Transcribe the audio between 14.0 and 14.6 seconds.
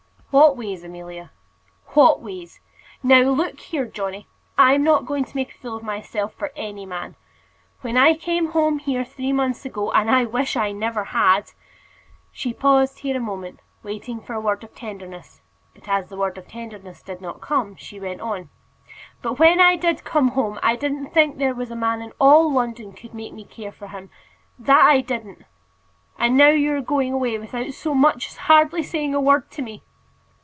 for a